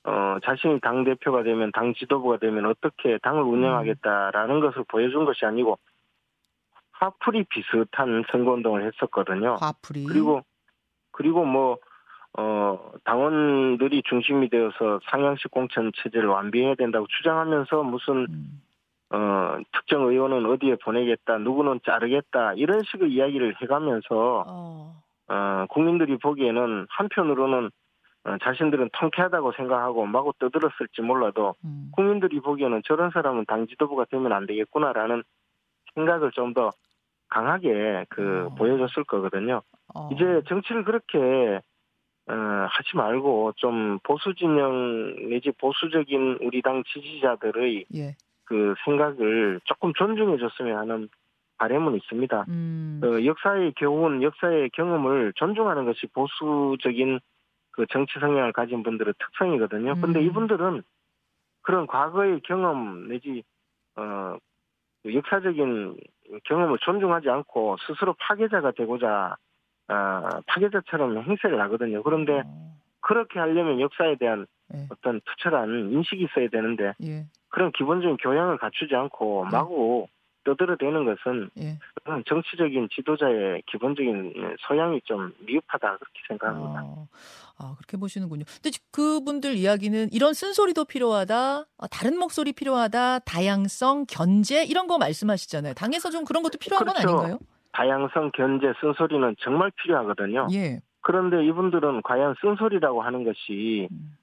어 0.05 0.39
자신이 0.45 0.81
당 0.81 1.05
대표가 1.05 1.43
되면 1.43 1.73
당 1.73 1.93
지도부가 1.95 2.39
되면 2.39 2.65
어떻게 2.67 3.19
당을 3.19 3.43
운영하겠다라는 3.43 4.61
것을 4.61 4.85
보여준 4.89 5.25
것이 5.27 5.45
아니고 5.45 5.79
화풀이 7.01 7.45
비슷한 7.45 8.25
선거운동을 8.31 8.87
했었거든요. 8.87 9.57
화풀이 9.61 10.05
그리고 10.05 10.43
그리고 11.11 11.45
뭐 11.45 11.79
어, 12.39 12.93
당원들이 13.05 14.03
중심이 14.09 14.49
되어서 14.51 15.01
상향식 15.11 15.51
공천 15.51 15.91
체제를 15.97 16.29
완비해야 16.29 16.75
된다고 16.77 17.07
주장하면서 17.09 17.83
무슨 17.83 18.27
음, 18.29 18.63
어, 19.11 19.59
특정 19.73 20.05
의원은 20.05 20.47
어디에 20.47 20.77
보내겠다, 20.77 21.39
누구는 21.39 21.81
자르겠다 21.85 22.53
이런 22.55 22.83
식의 22.83 23.11
이야기를 23.11 23.57
해가면서 23.63 24.45
어, 24.47 25.03
어, 25.29 25.67
국민들이 25.71 26.17
보기에는 26.19 26.87
한편으로는 26.91 27.71
어, 28.25 28.37
자신들은 28.43 28.91
통쾌하다고 28.93 29.53
생각하고 29.53 30.05
마구 30.05 30.33
떠들었을지 30.39 31.01
몰라도 31.01 31.55
음. 31.65 31.91
국민들이 31.93 32.39
보기에는 32.41 32.83
저런 32.85 33.11
사람은 33.11 33.47
당 33.47 33.67
지도부가 33.67 34.05
되면 34.11 34.33
안 34.33 34.47
되겠구나라는 34.47 35.23
생각을 35.95 36.31
좀 36.33 36.53
더 36.53 36.71
강하게 37.31 38.05
그 38.11 38.49
어. 38.51 38.55
보여줬을 38.55 39.05
거거든요. 39.05 39.63
어. 39.95 40.09
이제 40.13 40.43
정치를 40.49 40.85
그렇게 40.85 41.61
어, 42.29 42.35
하지 42.69 42.97
말고 42.97 43.55
좀 43.57 43.99
보수 44.03 44.35
진영 44.35 45.29
내지 45.29 45.51
보수적인 45.53 46.39
우리 46.43 46.63
당 46.63 46.83
지지자들의 46.85 47.87
예. 47.95 48.15
그 48.45 48.75
생각을 48.85 49.61
조금 49.65 49.93
존중해 49.95 50.39
줬으면 50.39 50.77
하는 50.77 51.09
바람은 51.59 51.95
있습니다. 51.97 52.47
음. 52.49 53.01
어, 53.03 53.25
역사의 53.25 53.75
교훈, 53.77 54.23
역사의 54.23 54.71
경험을 54.71 55.33
존중하는 55.37 55.85
것이 55.85 56.07
보수적인 56.07 57.21
그 57.73 57.87
정치 57.91 58.19
성향을 58.19 58.53
가진 58.53 58.83
분들의 58.83 59.15
특성이거든요. 59.19 60.01
근데 60.01 60.21
음. 60.21 60.27
이분들은 60.27 60.83
그런 61.63 61.87
과거의 61.87 62.41
경험 62.45 63.09
내지 63.09 63.43
어, 63.97 64.37
그 64.37 64.50
역사적인 65.05 65.97
경험을 66.45 66.79
존중하지 66.81 67.29
않고 67.29 67.77
스스로 67.87 68.15
파괴자가 68.19 68.73
되고자 68.73 69.37
아, 69.89 70.41
파괴자처럼 70.47 71.23
행세를 71.23 71.61
하거든요. 71.63 72.03
그런데 72.03 72.43
어, 72.45 72.77
그렇게 73.01 73.41
하려면 73.41 73.81
역사에 73.81 74.17
대한 74.17 74.47
예. 74.73 74.87
어떤 74.89 75.21
투철한 75.23 75.91
인식이 75.91 76.25
있어야 76.25 76.49
되는데 76.49 76.93
예. 77.03 77.25
그런 77.49 77.73
기본적인 77.73 78.19
교양을 78.19 78.59
갖추지 78.59 78.95
않고 78.95 79.47
네. 79.51 79.57
마구 79.57 80.07
떠들어대는 80.45 81.05
것은 81.05 81.51
예. 81.59 81.79
정치적인 82.27 82.89
지도자의 82.95 83.63
기본적인 83.67 84.57
소양이 84.61 85.01
좀 85.03 85.35
미흡하다 85.41 85.97
그렇게 85.97 86.21
생각합니다. 86.29 86.83
어, 86.85 87.07
아, 87.61 87.75
그렇게 87.77 87.97
보시는군요. 87.99 88.45
근데 88.47 88.71
지- 88.71 88.81
그분들 88.91 89.55
이야기는 89.57 90.09
이런 90.13 90.33
쓴소리도 90.33 90.87
필요하다, 90.87 91.35
아, 91.79 91.87
다른 91.91 92.19
목소리 92.19 92.53
필요하다, 92.53 93.21
다양성, 93.21 94.07
견제 94.09 94.65
이런 94.65 94.87
거 94.87 94.97
말씀하시잖아요. 94.99 95.75
당에서 95.75 96.11
좀 96.11 96.25
그런 96.25 96.43
것도 96.43 96.59
필요한 96.59 96.85
건 96.87 96.95
그렇죠. 96.95 97.09
아닌가요? 97.19 97.39
다양성, 97.73 98.31
견제, 98.35 98.73
쓴소리는 98.81 99.37
정말 99.41 99.71
필요하거든요. 99.83 100.49
예. 100.53 100.81
그런데 101.03 101.45
이분들은 101.47 102.03
과연 102.03 102.35
쓴소리라고 102.41 103.03
하는 103.03 103.25
것이 103.25 103.89
음. 103.91 104.17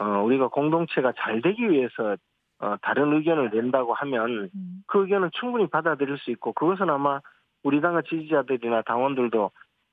어, 0.00 0.22
우리가 0.22 0.48
공동체가 0.48 1.12
잘 1.18 1.40
되기 1.42 1.68
위해서 1.70 2.16
어, 2.60 2.76
다른 2.82 3.12
의견을 3.16 3.50
낸다고 3.52 3.94
하면 3.94 4.50
음. 4.54 4.82
그 4.86 5.02
의견은 5.02 5.30
충분히 5.40 5.66
받아들일 5.68 6.18
수 6.18 6.30
있고 6.32 6.52
그것은 6.52 6.90
아마 6.90 7.20
우리 7.62 7.80
당의 7.80 8.02
지지자들이나 8.08 8.82
당원들도 8.82 9.50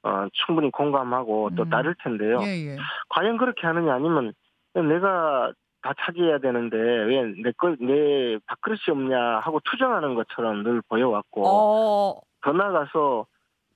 어, 0.08 0.28
충분히 0.32 0.72
공감하고 0.72 1.50
또 1.58 1.64
음. 1.64 1.70
따를 1.70 1.94
텐데요. 2.02 2.40
예, 2.44 2.72
예. 2.72 2.78
과연 3.10 3.38
그렇게 3.38 3.68
하느냐 3.68 3.94
아니면 3.94 4.34
내가 4.74 5.52
다 5.82 5.94
차지해야 6.00 6.40
되는데 6.40 6.78
왜내걸내 6.78 8.40
밥그릇이 8.46 8.80
없냐 8.90 9.40
하고 9.40 9.60
투정하는 9.66 10.16
것처럼 10.16 10.64
늘 10.64 10.82
보여왔고 10.88 11.46
어, 11.46 12.22
더 12.42 12.54
나아가서 12.54 13.26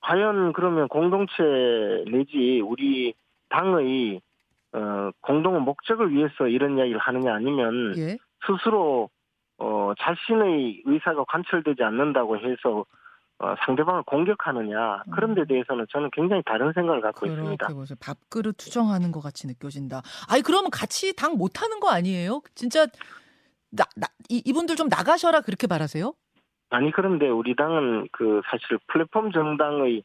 과연 0.00 0.54
그러면 0.54 0.88
공동체 0.88 1.42
내지 2.10 2.60
우리 2.64 3.14
당의 3.50 4.20
어, 4.72 5.10
공동 5.20 5.60
목적을 5.62 6.12
위해서 6.12 6.48
이런 6.48 6.78
이야기를 6.78 6.98
하느냐 6.98 7.34
아니면 7.34 7.94
예. 7.98 8.16
스스로 8.46 9.10
어, 9.58 9.92
자신의 9.98 10.82
의사가 10.86 11.24
관철되지 11.28 11.82
않는다고 11.82 12.38
해서 12.38 12.80
어, 12.80 12.84
상대방을 13.64 14.02
공격하느냐 14.04 15.02
그런 15.12 15.34
데 15.34 15.42
음. 15.42 15.46
대해서는 15.46 15.86
저는 15.90 16.10
굉장히 16.12 16.42
다른 16.44 16.72
생각을 16.72 17.00
갖고 17.00 17.26
있습니다. 17.26 17.56
그렇게 17.56 17.74
보세요. 17.74 17.96
밥그릇 18.00 18.56
투정하는 18.56 19.12
것 19.12 19.20
같이 19.20 19.46
느껴진다. 19.46 20.02
아니 20.28 20.42
그러면 20.42 20.70
같이 20.70 21.14
당 21.14 21.36
못하는 21.36 21.80
거 21.80 21.90
아니에요? 21.90 22.42
진짜 22.54 22.86
나, 23.70 23.84
나 23.96 24.06
이, 24.28 24.42
이분들 24.44 24.76
좀 24.76 24.88
나가셔라 24.88 25.40
그렇게 25.40 25.66
말하세요? 25.66 26.12
아니 26.70 26.90
그런데 26.90 27.28
우리 27.28 27.54
당은 27.54 28.08
그 28.12 28.40
사실 28.50 28.78
플랫폼 28.86 29.30
정당의 29.32 30.02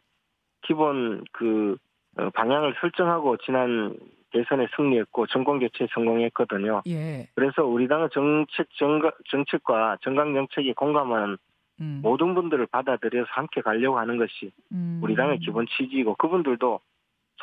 기본 0.64 1.24
그 1.32 1.78
어, 2.18 2.30
방향을 2.32 2.76
설정하고 2.82 3.38
지난 3.38 3.96
대선에 4.32 4.68
승리했고 4.76 5.28
정권 5.28 5.60
교체에 5.60 5.88
성공했거든요. 5.94 6.82
예. 6.88 7.30
그래서 7.36 7.64
우리 7.64 7.88
당의 7.88 8.10
정책 8.12 8.68
정가, 8.78 9.12
정책과 9.30 9.98
정강 10.02 10.34
정책에 10.34 10.74
공감하는 10.74 11.38
음. 11.80 12.00
모든 12.02 12.34
분들을 12.34 12.66
받아들여서 12.68 13.28
함께 13.30 13.62
가려고 13.62 14.00
하는 14.00 14.18
것이 14.18 14.52
음. 14.72 15.00
우리 15.04 15.16
당의 15.16 15.40
기본 15.40 15.66
취지이고 15.68 16.16
그분들도 16.16 16.80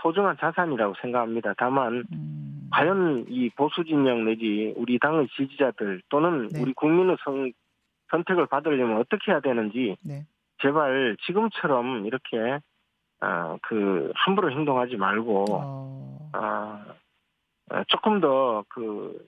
소중한 0.02 0.36
자산이라고 0.38 0.94
생각합니다. 1.00 1.54
다만 1.56 2.04
음. 2.12 2.68
과연 2.72 3.26
이 3.28 3.48
보수 3.50 3.84
진영 3.84 4.24
내지 4.24 4.74
우리 4.76 4.98
당의 4.98 5.28
지지자들 5.36 6.02
또는 6.08 6.48
네. 6.48 6.60
우리 6.60 6.72
국민의 6.72 7.16
성 7.24 7.52
선택을 8.10 8.46
받으려면 8.46 8.98
어떻게 8.98 9.32
해야 9.32 9.40
되는지 9.40 9.96
네. 10.02 10.24
제발 10.62 11.16
지금처럼 11.26 12.06
이렇게 12.06 12.58
어, 13.20 13.56
그 13.62 14.12
함부로 14.14 14.50
행동하지 14.50 14.96
말고 14.96 15.44
어. 15.50 16.30
아, 16.32 16.84
어, 17.70 17.82
조금 17.88 18.20
더그 18.20 19.26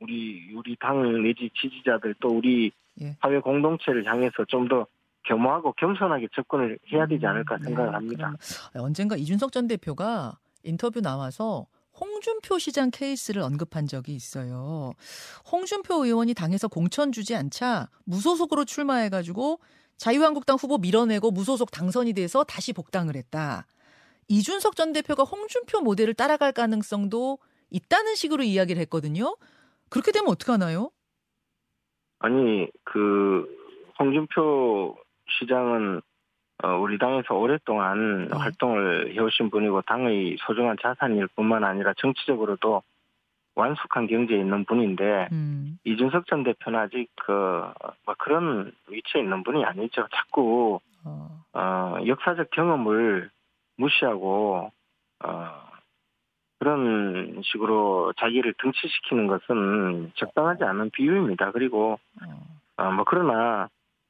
우리 0.00 0.52
우리 0.54 0.76
당 0.76 1.22
내지 1.22 1.50
지지자들 1.54 2.14
또 2.20 2.28
우리 2.28 2.70
예. 3.00 3.16
사회 3.20 3.38
공동체를 3.40 4.06
향해서 4.06 4.44
좀 4.46 4.68
더 4.68 4.86
겸허하고 5.28 5.72
겸손하게 5.72 6.28
접근을 6.34 6.78
해야 6.92 7.06
되지 7.06 7.26
않을까 7.26 7.56
음, 7.56 7.62
생각을 7.64 7.90
네, 7.90 7.94
합니다. 7.94 8.34
그럼 8.72 8.84
언젠가 8.86 9.16
이준석 9.16 9.52
전 9.52 9.66
대표가 9.66 10.38
인터뷰 10.62 11.00
나와서 11.00 11.66
홍준표 12.00 12.58
시장 12.58 12.90
케이스를 12.90 13.42
언급한 13.42 13.86
적이 13.86 14.14
있어요. 14.14 14.92
홍준표 15.50 16.04
의원이 16.04 16.34
당에서 16.34 16.68
공천 16.68 17.12
주지 17.12 17.34
않자 17.34 17.88
무소속으로 18.04 18.64
출마해가지고 18.64 19.58
자유한국당 19.96 20.56
후보 20.56 20.78
밀어내고 20.78 21.32
무소속 21.32 21.70
당선이 21.72 22.12
돼서 22.12 22.44
다시 22.44 22.72
복당을 22.72 23.16
했다. 23.16 23.66
이준석 24.28 24.76
전 24.76 24.92
대표가 24.92 25.24
홍준표 25.24 25.80
모델을 25.80 26.14
따라갈 26.14 26.52
가능성도 26.52 27.38
있다는 27.70 28.14
식으로 28.14 28.44
이야기를 28.44 28.80
했거든요. 28.82 29.36
그렇게 29.90 30.12
되면 30.12 30.28
어떡하나요? 30.30 30.90
아니 32.20 32.68
그 32.84 33.46
홍준표 33.98 34.96
시장은 35.38 36.00
어, 36.64 36.68
우리 36.76 36.98
당에서 36.98 37.34
오랫동안 37.34 38.26
네. 38.28 38.36
활동을 38.36 39.14
해오신 39.14 39.50
분이고 39.50 39.82
당의 39.82 40.36
소중한 40.40 40.76
자산일 40.82 41.28
뿐만 41.28 41.62
아니라 41.62 41.94
정치적으로도 41.98 42.82
완숙한 43.54 44.06
경제에 44.08 44.38
있는 44.38 44.64
분인데 44.64 45.28
음, 45.32 45.78
이준석 45.84 46.26
전 46.26 46.42
대표는 46.44 46.78
아직 46.78 47.08
그 47.16 47.72
뭐 48.04 48.14
그런 48.18 48.72
위치에 48.88 49.20
있는 49.20 49.42
분이 49.42 49.64
아니죠. 49.64 50.06
자꾸 50.14 50.80
어, 51.04 51.44
어, 51.52 51.96
역사적 52.06 52.50
경험을 52.50 53.30
무시하고 53.76 54.72
어, 55.24 55.67
그런 56.58 57.40
식으로 57.44 58.12
자기를 58.18 58.54
등치시키는 58.60 59.26
것은 59.28 60.12
적당하지 60.16 60.64
않은 60.64 60.90
비유입니다. 60.90 61.52
그리고 61.52 61.98
어, 62.22 62.82
어, 62.82 62.90
뭐 62.92 63.04
그러나 63.04 63.68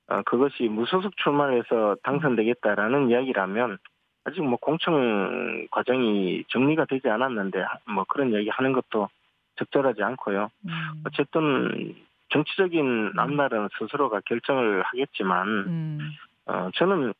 어, 0.08 0.22
그것이 0.22 0.64
무소속 0.64 1.16
출마를 1.18 1.58
해서 1.58 1.96
당선되겠다라는 2.02 3.10
이야기라면 3.10 3.78
아직 4.24 4.42
뭐 4.42 4.58
공청 4.58 5.66
과정이 5.70 6.44
정리가 6.48 6.86
되지 6.86 7.08
않았는데 7.08 7.60
하- 7.60 7.78
뭐 7.92 8.04
그런 8.04 8.30
이야기 8.32 8.48
하는 8.48 8.72
것도 8.72 9.08
적절하지 9.56 10.02
않고요. 10.02 10.50
음, 10.66 10.70
어쨌든 11.06 11.94
정치적인 12.30 13.12
앞날은 13.16 13.68
스스로가 13.78 14.20
결정을 14.20 14.82
하겠지만 14.82 15.48
음, 15.48 15.98
어, 16.46 16.70
저는 16.74 17.10
어, 17.10 17.12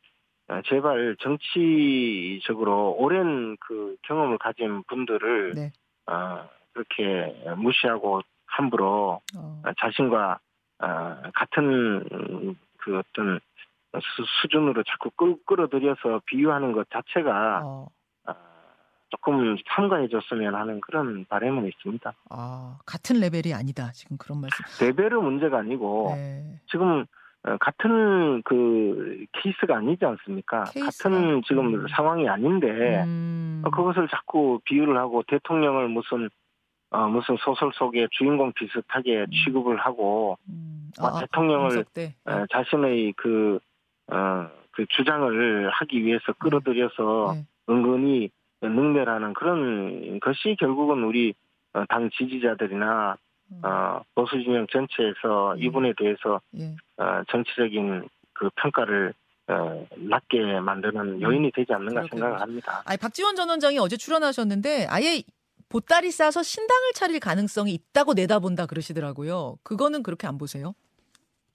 제발 0.67 1.15
정치적으로 1.19 2.95
오랜 2.97 3.55
그 3.59 3.95
경험을 4.03 4.37
가진 4.39 4.83
분들을 4.83 5.53
네. 5.55 5.71
어, 6.07 6.49
그렇게 6.73 7.53
무시하고 7.55 8.21
함부로 8.45 9.21
어, 9.37 9.61
어, 9.63 9.71
자신과 9.79 10.39
어, 10.79 11.21
같은 11.35 12.03
음, 12.11 12.55
그 12.77 12.97
어떤 12.97 13.39
수, 13.93 14.23
수준으로 14.41 14.83
자꾸 14.83 15.09
끌, 15.11 15.35
끌어들여서 15.45 16.21
비유하는 16.25 16.71
것 16.71 16.87
자체가 16.89 17.61
어, 17.63 17.87
어, 18.27 18.35
조금 19.09 19.55
삼가해줬으면 19.75 20.55
하는 20.55 20.81
그런 20.81 21.25
바람은 21.25 21.67
있습니다. 21.67 22.13
아, 22.29 22.79
같은 22.85 23.19
레벨이 23.19 23.53
아니다. 23.53 23.91
지금 23.91 24.17
그런 24.17 24.41
말씀. 24.41 24.63
레벨의 24.81 25.21
문제가 25.21 25.59
아니고 25.59 26.13
네. 26.15 26.59
지금 26.71 27.01
어, 27.01 27.05
같은 27.59 28.41
그 28.43 29.25
케이스가 29.33 29.77
아니지 29.77 30.05
않습니까? 30.05 30.65
케이스가? 30.65 31.09
같은 31.09 31.41
지금 31.47 31.73
음. 31.73 31.87
상황이 31.89 32.27
아닌데 32.27 33.03
음, 33.05 33.61
어, 33.65 33.69
그것을 33.69 34.07
자꾸 34.09 34.59
비유를 34.65 34.97
하고 34.97 35.23
대통령을 35.27 35.87
무슨 35.87 36.29
어, 36.91 37.07
무슨 37.07 37.37
소설 37.39 37.71
속의 37.73 38.07
주인공 38.11 38.51
비슷하게 38.53 39.27
취급을 39.31 39.77
하고 39.77 40.37
음, 40.49 40.91
뭐 40.99 41.19
대통령을, 41.19 41.69
분석 41.69 41.93
때. 41.93 42.15
어, 42.25 42.45
자신의 42.51 43.13
그, 43.15 43.59
어, 44.11 44.49
그 44.71 44.85
주장을 44.89 45.69
하기 45.69 46.03
위해서 46.03 46.33
끌어들여서 46.39 47.33
네. 47.35 47.45
은근히 47.69 48.31
능멸하는 48.61 49.33
그런 49.33 50.19
것이 50.19 50.55
결국은 50.59 51.03
우리 51.03 51.33
어, 51.73 51.85
당 51.87 52.09
지지자들이나 52.09 53.11
음, 53.11 53.28
어, 53.63 54.01
보수 54.15 54.41
진영 54.43 54.65
전체에서 54.71 55.53
음. 55.53 55.63
이분에 55.63 55.93
대해서 55.97 56.41
예. 56.57 56.75
어, 56.97 57.23
정치적인 57.29 58.07
그 58.33 58.49
평가를 58.55 59.13
어, 59.47 59.87
낮게 59.95 60.59
만드는 60.59 61.21
요인이 61.21 61.51
되지 61.51 61.73
않는가 61.73 62.01
음. 62.01 62.07
그렇군요. 62.07 62.19
생각을 62.21 62.41
합니다. 62.41 62.83
아니 62.85 62.97
박지원 62.97 63.35
전 63.35 63.49
원장이 63.49 63.79
어제 63.79 63.97
출연하셨는데 63.97 64.87
아예 64.89 65.23
보따리 65.69 66.11
싸서 66.11 66.43
신당을 66.43 66.93
차릴 66.93 67.19
가능성이 67.19 67.73
있다고 67.73 68.13
내다본다 68.13 68.65
그러시더라고요. 68.65 69.57
그거는 69.63 70.03
그렇게 70.03 70.27
안 70.27 70.37
보세요? 70.37 70.73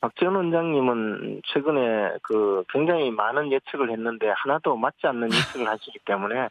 박지원 0.01 0.37
원장님은 0.37 1.43
최근에 1.47 2.19
그 2.23 2.63
굉장히 2.69 3.11
많은 3.11 3.51
예측을 3.51 3.91
했는데 3.91 4.29
하나도 4.37 4.77
맞지 4.77 5.07
않는 5.07 5.29
예측을 5.33 5.67
하시기 5.69 5.99
때문에 6.05 6.49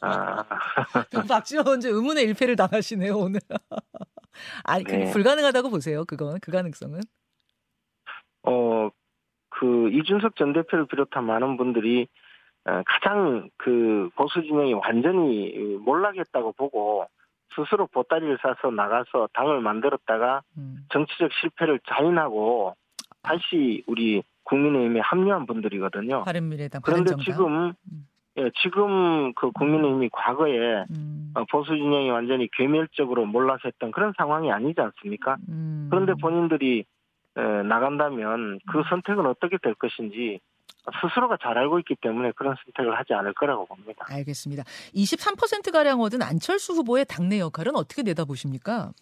아, 0.00 0.44
그럼 1.10 1.26
박지원 1.28 1.66
원장 1.66 1.92
의문의 1.92 2.24
일패를 2.24 2.56
당하시네요 2.56 3.16
오늘. 3.16 3.40
아니 4.64 4.84
네. 4.84 5.10
불가능하다고 5.10 5.70
보세요. 5.70 6.04
그건 6.04 6.38
그 6.40 6.50
가능성은. 6.50 7.00
어, 8.44 8.90
그 9.50 9.90
이준석 9.90 10.36
전 10.36 10.52
대표를 10.52 10.86
비롯한 10.86 11.24
많은 11.24 11.56
분들이 11.56 12.08
어, 12.64 12.82
가장 12.86 13.50
그 13.58 14.08
보수 14.16 14.42
진영이 14.42 14.74
완전히 14.74 15.52
몰락했다고 15.84 16.52
보고 16.52 17.06
스스로 17.54 17.86
보따리를 17.86 18.38
싸서 18.40 18.70
나가서 18.70 19.28
당을 19.34 19.60
만들었다가 19.60 20.42
음. 20.56 20.86
정치적 20.90 21.30
실패를 21.40 21.80
자인하고 21.88 22.74
다시 23.22 23.84
우리 23.86 24.22
국민의힘에 24.44 25.00
합류한 25.00 25.46
분들이거든요. 25.46 26.24
바른미래당 26.24 26.80
그런데. 26.82 27.14
지금 27.22 27.74
음. 27.92 28.06
예, 28.38 28.50
지금 28.62 29.34
그 29.34 29.50
국민의힘이 29.52 30.08
과거에 30.10 30.84
음. 30.90 31.32
어, 31.34 31.44
보수 31.50 31.76
진영이 31.76 32.10
완전히 32.10 32.48
괴멸적으로 32.52 33.26
몰락했던 33.26 33.90
그런 33.90 34.12
상황이 34.16 34.50
아니지 34.50 34.80
않습니까? 34.80 35.36
음. 35.48 35.88
그런데 35.90 36.14
본인들이 36.14 36.84
에, 37.36 37.42
나간다면 37.42 38.58
그 38.70 38.78
음. 38.78 38.84
선택은 38.88 39.26
어떻게 39.26 39.58
될 39.58 39.74
것인지 39.74 40.40
스스로가 41.00 41.36
잘 41.40 41.58
알고 41.58 41.78
있기 41.80 41.96
때문에 42.00 42.32
그런 42.34 42.56
선택을 42.64 42.98
하지 42.98 43.12
않을 43.14 43.34
거라고 43.34 43.66
봅니다. 43.66 44.04
알겠습니다. 44.08 44.64
23%가량 44.94 46.00
얻은 46.00 46.22
안철수 46.22 46.72
후보의 46.72 47.04
당내 47.04 47.38
역할은 47.38 47.76
어떻게 47.76 48.02
내다보십니까? 48.02 48.92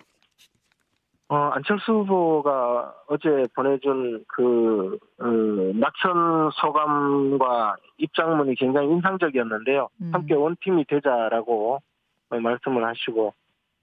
어, 1.31 1.37
안철수 1.55 1.93
후보가 1.93 2.93
어제 3.07 3.47
보내준 3.55 4.25
그, 4.27 4.99
어, 5.21 5.25
낙선 5.75 6.51
소감과 6.61 7.77
입장문이 7.99 8.57
굉장히 8.57 8.89
인상적이었는데요. 8.89 9.89
음. 10.03 10.11
함께 10.13 10.35
원팀이 10.35 10.87
되자라고 10.87 11.81
어, 12.31 12.41
말씀을 12.41 12.85
하시고, 12.85 13.33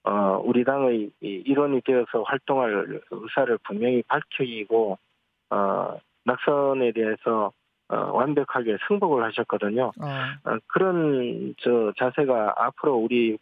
어, 0.03 0.41
우리 0.43 0.65
당의 0.65 1.10
이 1.21 1.43
일원이 1.45 1.79
되어서 1.86 2.23
활동할 2.23 2.99
의사를 3.12 3.57
분명히 3.63 4.03
밝히고, 4.03 4.97
어, 5.49 5.97
낙선에 6.25 6.91
대해서 6.91 7.53
어, 7.88 7.95
완벽하게 8.12 8.75
승복을 8.89 9.23
하셨거든요. 9.23 9.93
어. 10.01 10.49
어, 10.49 10.57
그런 10.67 11.55
저 11.60 11.93
자세가 11.97 12.55
앞으로 12.57 12.95
우리 12.95 13.36
어, 13.36 13.38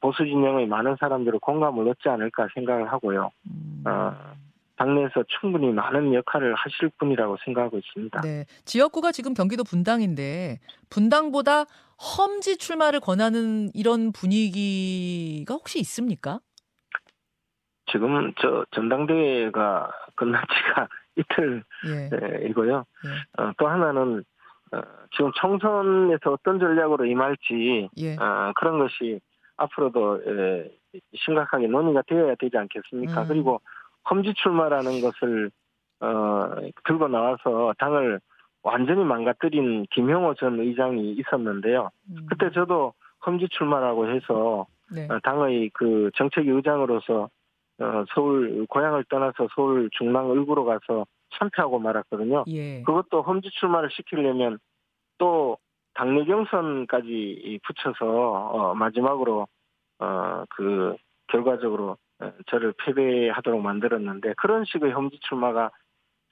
보수 0.00 0.24
진영의 0.24 0.66
많은 0.66 0.96
사람들을 0.98 1.38
공감을 1.40 1.88
얻지 1.88 2.08
않을까 2.08 2.48
생각을 2.54 2.90
하고요. 2.92 3.30
음. 3.46 3.84
어, 3.86 4.14
당내에서 4.76 5.24
충분히 5.40 5.72
많은 5.72 6.14
역할을 6.14 6.54
하실 6.54 6.90
분이라고 6.98 7.36
생각하고 7.44 7.78
있습니다. 7.78 8.20
네. 8.20 8.44
지역구가 8.64 9.12
지금 9.12 9.34
경기도 9.34 9.64
분당인데 9.64 10.60
분당보다 10.88 11.64
험지 11.98 12.58
출마를 12.58 13.00
권하는 13.00 13.70
이런 13.74 14.12
분위기가 14.12 15.54
혹시 15.54 15.80
있습니까? 15.80 16.38
지금 17.90 18.32
저 18.40 18.64
전당대회가 18.70 19.90
끝난 20.14 20.42
지가 20.42 20.88
이틀이고요. 21.88 22.84
예. 23.04 23.08
예. 23.08 23.42
어, 23.42 23.52
또 23.58 23.66
하나는 23.66 24.24
어, 24.72 24.80
지금 25.16 25.32
총선에서 25.40 26.32
어떤 26.32 26.60
전략으로 26.60 27.06
임할지 27.06 27.88
예. 27.96 28.16
어, 28.16 28.52
그런 28.54 28.78
것이 28.78 29.20
앞으로도 29.58 30.22
에, 30.26 30.70
심각하게 31.14 31.66
논의가 31.66 32.02
되어야 32.06 32.34
되지 32.36 32.56
않겠습니까? 32.56 33.22
음. 33.22 33.28
그리고 33.28 33.60
험지 34.10 34.34
출마라는 34.34 35.00
것을 35.02 35.50
어, 36.00 36.54
들고 36.86 37.08
나와서 37.08 37.74
당을 37.78 38.20
완전히 38.62 39.04
망가뜨린 39.04 39.86
김형호 39.90 40.34
전 40.34 40.58
의장이 40.60 41.12
있었는데요. 41.12 41.90
음. 42.10 42.26
그때 42.28 42.50
저도 42.50 42.94
험지 43.26 43.48
출마라고 43.50 44.08
해서 44.08 44.66
네. 44.90 45.06
어, 45.10 45.18
당의 45.22 45.70
그 45.74 46.10
정책 46.16 46.48
의장으로서 46.48 47.28
어, 47.80 48.04
서울 48.14 48.66
고향을 48.68 49.04
떠나서 49.08 49.48
서울 49.54 49.88
중랑 49.92 50.30
을구로 50.30 50.64
가서 50.64 51.06
참패하고 51.34 51.78
말았거든요. 51.78 52.44
예. 52.48 52.82
그것도 52.82 53.22
험지 53.22 53.50
출마를 53.52 53.90
시키려면 53.92 54.58
또 55.18 55.58
당내 55.98 56.24
경선까지 56.26 57.58
붙여서 57.64 58.06
어, 58.06 58.74
마지막으로 58.76 59.48
어, 59.98 60.44
그 60.50 60.96
결과적으로 61.26 61.96
어, 62.20 62.32
저를 62.46 62.72
패배하도록 62.78 63.60
만들었는데 63.60 64.34
그런 64.36 64.64
식의 64.64 64.92
험지 64.92 65.18
출마가 65.28 65.72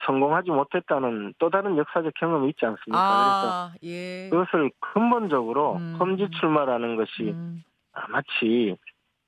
성공하지 0.04 0.50
못했다는 0.50 1.34
또 1.38 1.50
다른 1.50 1.76
역사적 1.78 2.14
경험이 2.14 2.50
있지 2.50 2.64
않습니까? 2.64 2.96
아, 2.96 3.74
예. 3.82 4.28
그래서 4.30 4.44
그것을 4.46 4.70
근본적으로 4.78 5.76
음. 5.76 5.96
험지 5.98 6.28
출마라는 6.38 6.94
것이 6.94 7.22
음, 7.22 7.64
아, 7.92 8.06
마치 8.08 8.76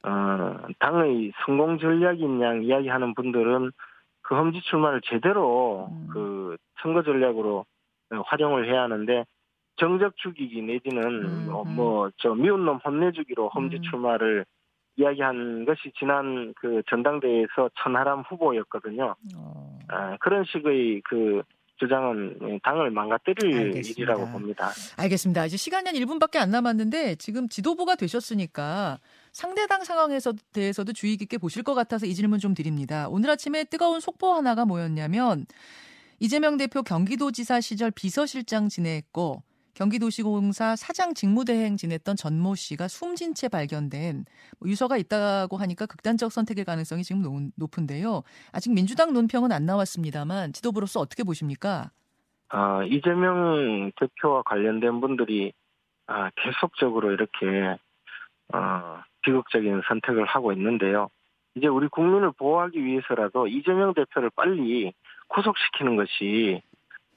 어, 0.05 0.69
당의 0.79 1.33
성공 1.45 1.79
전략인 1.79 2.41
양 2.43 2.63
이야기하는 2.63 3.15
분들은 3.15 3.73
그 4.23 4.37
험지 4.37 4.61
출마를 4.61 5.01
제대로 5.05 5.89
음. 5.91 6.09
그 6.13 6.57
선거 6.81 7.03
전략으로 7.03 7.65
어, 8.13 8.21
활용을 8.27 8.71
해야 8.71 8.83
하는데 8.83 9.25
정적 9.79 10.17
죽이기 10.17 10.63
내지는 10.63 11.03
음, 11.25 11.49
음. 11.51 11.75
뭐저 11.75 12.35
미운 12.35 12.65
놈 12.65 12.79
혼내주기로 12.79 13.49
험지 13.49 13.77
음. 13.77 13.83
출마를 13.83 14.45
이야기한 14.97 15.65
것이 15.65 15.93
지난 15.99 16.53
그 16.57 16.83
전당대회에서 16.91 17.71
천하람 17.83 18.23
후보였거든요. 18.23 19.15
어. 19.37 19.79
아, 19.89 20.17
그런 20.19 20.45
식의 20.45 21.03
그 21.05 21.43
주장은 21.79 22.61
당을 22.65 22.91
망가뜨릴 22.91 23.55
알겠습니다. 23.55 23.91
일이라고 23.91 24.33
봅니다. 24.33 24.71
알겠습니다. 24.97 25.47
이제 25.47 25.57
시간이 25.57 25.87
한 25.87 25.95
1분밖에 25.95 26.39
안 26.39 26.51
남았는데 26.51 27.15
지금 27.17 27.49
지도부가 27.49 27.95
되셨으니까 27.95 28.99
상대당 29.33 29.85
상황에서 29.85 30.33
대해서도 30.53 30.93
주의 30.93 31.17
깊게 31.17 31.39
보실 31.39 31.63
것 31.63 31.75
같아서 31.75 32.07
이 32.07 32.15
질문 32.15 32.41
좀 32.41 32.55
드립니다. 32.55 33.07
오늘 33.09 33.31
아침에 33.31 33.63
뜨거운 33.63 34.01
속보 34.01 34.35
하나가 34.35 34.65
뭐였냐면 34.65 35.47
이재명 36.19 36.57
대표 36.57 36.83
경기도지사 36.83 37.61
시절 37.61 37.93
비서실장 37.93 38.69
지냈고 38.69 39.43
경기도시공사 39.79 40.75
사장 40.75 41.15
직무대행 41.15 41.77
지냈던 41.77 42.17
전모 42.17 42.57
씨가 42.57 42.89
숨진 42.89 43.33
채 43.35 43.49
발견된 43.49 44.25
뭐 44.59 44.69
유서가 44.69 44.97
있다고 44.97 45.57
하니까 45.57 45.87
극단적 45.87 46.33
선택의 46.33 46.65
가능성이 46.65 47.05
지금 47.05 47.23
높- 47.23 47.53
높은데요. 47.57 48.23
아직 48.51 48.75
민주당 48.75 49.13
논평은 49.13 49.53
안 49.53 49.67
나왔습니다만 49.67 50.53
지도부로서 50.53 50.99
어떻게 50.99 51.23
보십니까? 51.23 51.93
아, 52.49 52.83
이재명 52.91 53.93
대표와 54.01 54.43
관련된 54.43 55.01
분들이 55.01 55.53
아, 56.09 56.31
계속적으로 56.35 57.13
이렇게 57.13 57.77
어, 58.53 59.01
비극적인 59.23 59.83
선택을 59.87 60.25
하고 60.25 60.53
있는데요. 60.55 61.09
이제 61.55 61.69
우리 61.69 61.87
국민을 61.87 62.33
보호하기 62.33 62.85
위해서라도 62.85 63.47
이재명 63.47 63.95
대표를 63.95 64.31
빨리 64.35 64.93
구속시키는 65.29 65.95
것이 65.97 66.63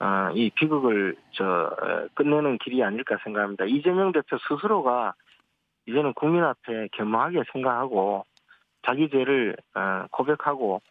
아, 0.04 0.32
이 0.34 0.50
비극을 0.50 1.16
저 1.30 1.44
어, 1.44 2.08
끝내는 2.14 2.58
길이 2.58 2.82
아닐까 2.82 3.18
생각합니다. 3.22 3.66
이재명 3.66 4.10
대표 4.10 4.36
스스로가 4.48 5.14
이제는 5.86 6.12
국민 6.14 6.42
앞에 6.42 6.88
겸허하게 6.90 7.44
생각하고 7.52 8.24
자기 8.84 9.08
죄를 9.08 9.56
어, 9.76 10.06
고백하고 10.10 10.82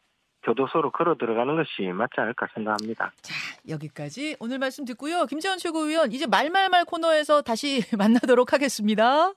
교도소로 0.43 0.91
걸어 0.91 1.15
들어가는 1.15 1.57
것이 1.57 1.91
맞지 1.91 2.21
않을까 2.21 2.47
생각합니다. 2.53 3.11
자, 3.21 3.33
여기까지 3.67 4.37
오늘 4.39 4.59
말씀 4.59 4.85
듣고요. 4.85 5.25
김재원 5.25 5.57
최고위원, 5.57 6.13
이제 6.13 6.25
말말말 6.25 6.85
코너에서 6.85 7.41
다시 7.41 7.81
만나도록 7.97 8.53
하겠습니다. 8.53 9.33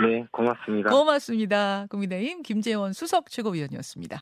네, 0.00 0.26
고맙습니다. 0.32 0.90
고맙습니다. 0.90 1.86
국민의힘 1.90 2.42
김재원 2.42 2.94
수석 2.94 3.28
최고위원이었습니다. 3.30 4.12